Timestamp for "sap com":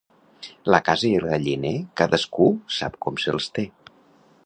2.79-3.25